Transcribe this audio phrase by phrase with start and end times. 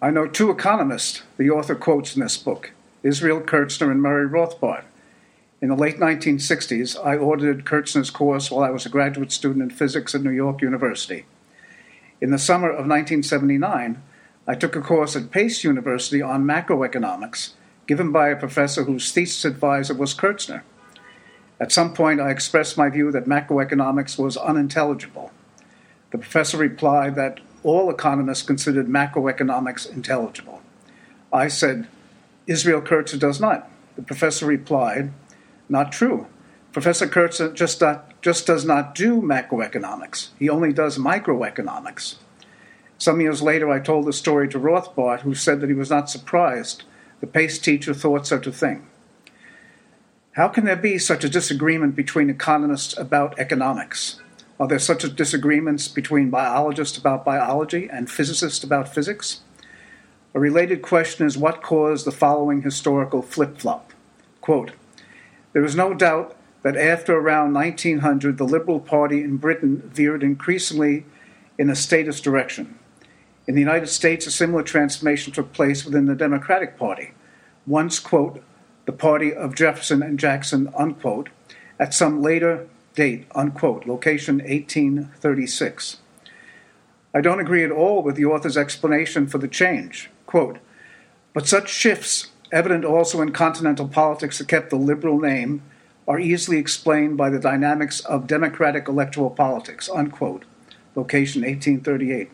[0.00, 4.84] I know two economists the author quotes in this book Israel Kirzner and Murray Rothbard.
[5.62, 9.70] In the late 1960s, I audited Kirzner's course while I was a graduate student in
[9.70, 11.24] physics at New York University.
[12.20, 14.02] In the summer of 1979,
[14.46, 17.52] I took a course at Pace University on macroeconomics,
[17.86, 20.60] given by a professor whose thesis advisor was Kirzner.
[21.58, 25.30] At some point, I expressed my view that macroeconomics was unintelligible.
[26.10, 30.62] The professor replied that all economists considered macroeconomics intelligible.
[31.32, 31.88] I said,
[32.46, 33.68] Israel Kirzner does not.
[33.96, 35.12] The professor replied,
[35.68, 36.28] Not true.
[36.72, 37.82] Professor Kirzner just,
[38.22, 42.16] just does not do macroeconomics, he only does microeconomics.
[42.98, 46.08] Some years later, I told the story to Rothbard, who said that he was not
[46.08, 46.84] surprised
[47.20, 48.86] the PACE teacher thought such a thing.
[50.32, 54.20] How can there be such a disagreement between economists about economics?
[54.58, 59.40] Are there such disagreements between biologists about biology and physicists about physics?
[60.34, 63.92] A related question is what caused the following historical flip flop?
[64.40, 64.72] Quote
[65.52, 71.04] There is no doubt that after around 1900, the Liberal Party in Britain veered increasingly
[71.58, 72.78] in a statist direction.
[73.46, 77.12] In the United States, a similar transformation took place within the Democratic Party.
[77.66, 78.42] Once, quote,
[78.86, 81.28] the party of Jefferson and Jackson, unquote,
[81.78, 82.66] at some later
[82.96, 85.98] date, unquote, location 1836.
[87.14, 90.10] I don't agree at all with the author's explanation for the change.
[90.26, 90.58] Quote,
[91.32, 95.62] but such shifts, evident also in continental politics that kept the liberal name,
[96.08, 100.44] are easily explained by the dynamics of democratic electoral politics, unquote,
[100.96, 102.30] location 1838.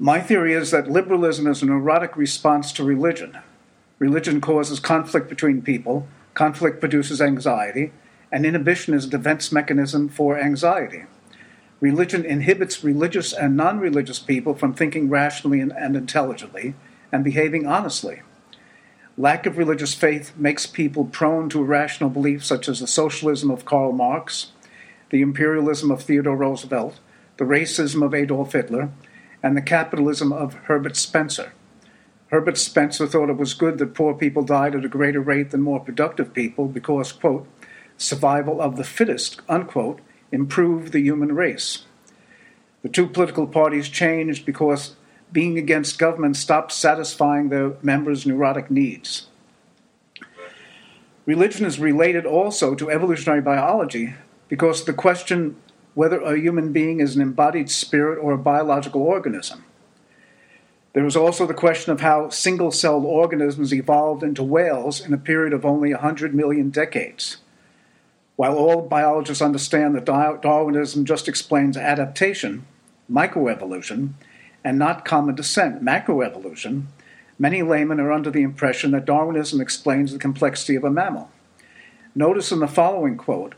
[0.00, 3.38] My theory is that liberalism is an erotic response to religion,
[4.00, 7.92] Religion causes conflict between people, conflict produces anxiety,
[8.32, 11.04] and inhibition is a defense mechanism for anxiety.
[11.80, 16.74] Religion inhibits religious and non religious people from thinking rationally and, and, intelligently
[17.10, 18.22] and behaving honestly.
[19.16, 23.64] Lack of religious faith makes people prone to irrational beliefs such as the socialism of
[23.64, 24.52] Karl Marx,
[25.10, 27.00] the imperialism of Theodore Roosevelt,
[27.36, 28.90] the racism of Adolf Hitler,
[29.42, 31.52] and the capitalism of Herbert Spencer.
[32.28, 35.62] Herbert Spencer thought it was good that poor people died at a greater rate than
[35.62, 37.46] more productive people because, quote,
[38.00, 40.00] survival of the fittest, unquote,
[40.32, 41.84] improved the human race.
[42.82, 44.96] The two political parties changed because
[45.32, 49.28] being against government stopped satisfying their members' neurotic needs.
[51.26, 54.14] Religion is related also to evolutionary biology
[54.48, 55.56] because the question
[55.94, 59.64] whether a human being is an embodied spirit or a biological organism.
[60.92, 65.18] There was also the question of how single celled organisms evolved into whales in a
[65.18, 67.36] period of only 100 million decades.
[68.40, 72.64] While all biologists understand that Darwinism just explains adaptation,
[73.12, 74.14] microevolution,
[74.64, 76.84] and not common descent, macroevolution,
[77.38, 81.30] many laymen are under the impression that Darwinism explains the complexity of a mammal.
[82.14, 83.56] Notice in the following quote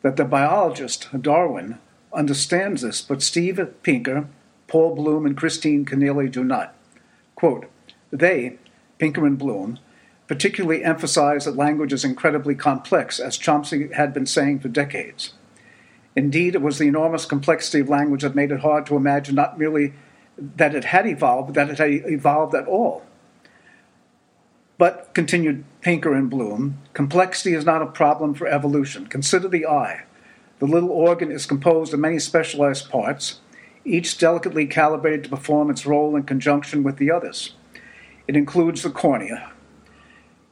[0.00, 1.78] that the biologist, Darwin,
[2.10, 4.28] understands this, but Steve Pinker
[4.66, 6.74] Paul Bloom and Christine Kenneally do not.
[7.34, 7.66] Quote,
[8.10, 8.56] they,
[8.96, 9.78] Pinker and Bloom,
[10.26, 15.34] particularly emphasize that language is incredibly complex, as Chomsky had been saying for decades.
[16.14, 19.58] Indeed, it was the enormous complexity of language that made it hard to imagine not
[19.58, 19.94] merely
[20.38, 23.04] that it had evolved, but that it had evolved at all.
[24.78, 29.06] But, continued Pinker and Bloom, complexity is not a problem for evolution.
[29.06, 30.04] Consider the eye.
[30.58, 33.40] The little organ is composed of many specialized parts,
[33.84, 37.54] each delicately calibrated to perform its role in conjunction with the others.
[38.28, 39.52] It includes the cornea.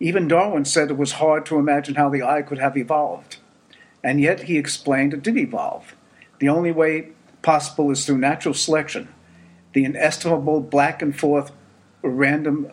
[0.00, 3.38] Even Darwin said it was hard to imagine how the eye could have evolved.
[4.02, 5.96] And yet he explained it did evolve.
[6.38, 7.08] The only way
[7.42, 9.08] possible is through natural selection,
[9.72, 11.50] the inestimable back and forth
[12.02, 12.70] random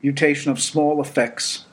[0.00, 1.66] mutation of small effects.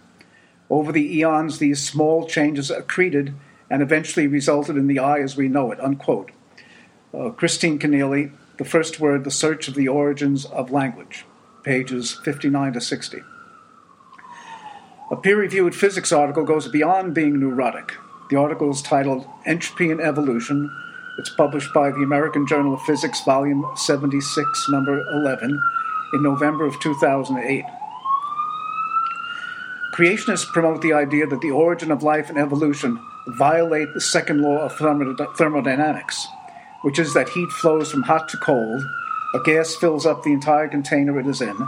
[0.70, 3.34] Over the eons, these small changes accreted
[3.70, 5.80] and eventually resulted in the eye as we know it.
[5.80, 6.32] Unquote
[7.14, 11.26] uh, Christine Kenneally, The First Word, The Search of the Origins of Language,
[11.64, 13.22] pages 59 to 60.
[15.12, 17.96] A peer reviewed physics article goes beyond being neurotic.
[18.30, 20.70] The article is titled Entropy and Evolution.
[21.18, 25.60] It's published by the American Journal of Physics, Volume 76, Number 11,
[26.14, 27.66] in November of 2008.
[29.96, 34.60] Creationists promote the idea that the origin of life and evolution violate the second law
[34.60, 34.74] of
[35.38, 36.28] thermodynamics
[36.82, 38.84] which is that heat flows from hot to cold,
[39.36, 41.68] a gas fills up the entire container it is in,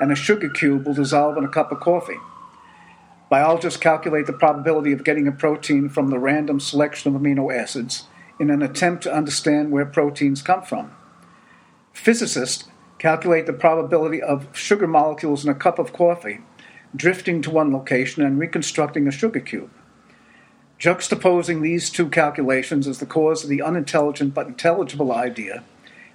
[0.00, 2.18] and a sugar cube will dissolve in a cup of coffee.
[3.28, 8.04] Biologists calculate the probability of getting a protein from the random selection of amino acids
[8.38, 10.92] in an attempt to understand where proteins come from.
[11.92, 12.64] Physicists
[12.98, 16.40] calculate the probability of sugar molecules in a cup of coffee
[16.94, 19.70] drifting to one location and reconstructing a sugar cube.
[20.78, 25.64] Juxtaposing these two calculations is the cause of the unintelligent but intelligible idea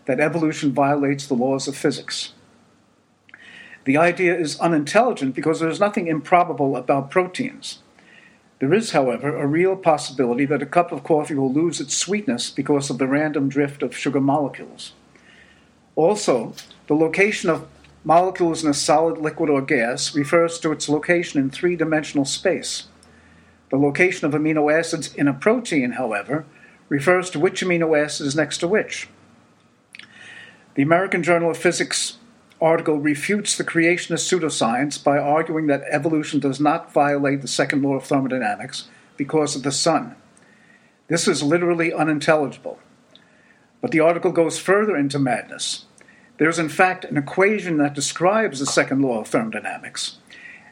[0.06, 2.34] that evolution violates the laws of physics.
[3.86, 7.80] The idea is unintelligent because there is nothing improbable about proteins.
[8.60, 12.52] There is, however, a real possibility that a cup of coffee will lose its sweetness
[12.52, 14.94] because of the random drift of sugar molecules.
[15.96, 16.54] Also,
[16.86, 17.68] the location of
[18.04, 22.88] molecules in a solid, liquid, or gas refers to its location in three dimensional space.
[23.72, 26.46] The location of amino acids in a protein, however,
[26.88, 29.08] refers to which amino acid is next to which.
[30.76, 32.18] The American Journal of Physics
[32.62, 37.96] article refutes the creationist pseudoscience by arguing that evolution does not violate the second law
[37.96, 38.88] of thermodynamics
[39.18, 40.16] because of the sun.
[41.08, 42.80] This is literally unintelligible.
[43.82, 45.86] But the article goes further into madness.
[46.38, 50.18] There's, in fact, an equation that describes the second law of thermodynamics,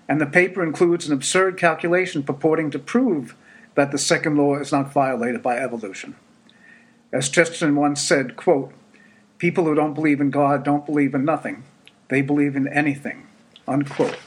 [0.07, 3.35] and the paper includes an absurd calculation purporting to prove
[3.75, 6.15] that the second law is not violated by evolution.
[7.11, 8.73] As Chesterton once said, quote,
[9.39, 11.63] People who don't believe in God don't believe in nothing.
[12.09, 13.27] They believe in anything.
[13.67, 14.17] Unquote.